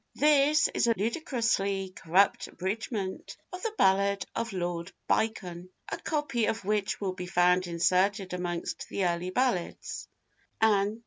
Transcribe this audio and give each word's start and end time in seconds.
[THIS 0.15 0.67
is 0.73 0.87
a 0.87 0.95
ludicrously 0.97 1.93
corrupt 1.95 2.47
abridgment 2.47 3.37
of 3.53 3.61
the 3.61 3.71
ballad 3.77 4.25
of 4.35 4.51
Lord 4.51 4.91
Beichan, 5.07 5.69
a 5.91 5.97
copy 5.99 6.47
of 6.47 6.65
which 6.65 6.99
will 6.99 7.13
be 7.13 7.27
found 7.27 7.67
inserted 7.67 8.33
amongst 8.33 8.89
the 8.89 9.05
Early 9.05 9.29
Ballads, 9.29 10.07
An. 10.59 10.99